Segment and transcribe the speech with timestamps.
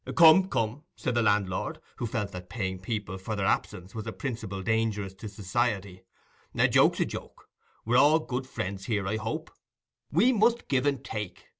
[0.15, 4.11] "Come, come," said the landlord, who felt that paying people for their absence was a
[4.11, 6.01] principle dangerous to society;
[6.57, 7.47] "a joke's a joke.
[7.85, 9.51] We're all good friends here, I hope.
[10.11, 11.49] We must give and take.